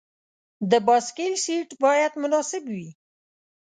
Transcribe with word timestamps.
د 0.71 0.73
بایسکل 0.87 1.33
سیټ 1.43 1.69
باید 1.83 2.11
مناسب 2.21 2.63
وي. 2.73 2.89